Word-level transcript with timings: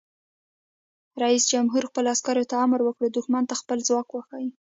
رئیس 1.23 1.43
جمهور 1.51 1.83
خپلو 1.89 2.07
عسکرو 2.15 2.49
ته 2.49 2.55
امر 2.65 2.79
وکړ؛ 2.83 3.03
دښمن 3.17 3.43
ته 3.49 3.55
خپل 3.61 3.77
ځواک 3.87 4.07
وښایئ! 4.11 4.47